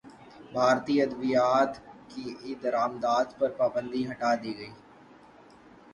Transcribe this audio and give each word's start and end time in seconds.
بھارتی 0.53 0.95
ادویات 1.01 1.71
کی 2.09 2.55
درمدات 2.63 3.37
پر 3.39 3.49
پابندی 3.57 4.03
ہٹادی 4.11 4.57
گئی 4.57 4.71